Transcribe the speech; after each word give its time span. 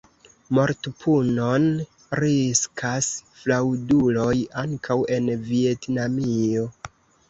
Mortpunon 0.57 1.67
riskas 2.21 3.13
fraŭduloj 3.45 4.35
ankaŭ 4.67 5.01
en 5.21 5.33
Vjetnamio. 5.55 6.71